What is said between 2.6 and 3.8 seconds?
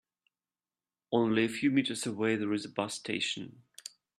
a bus station.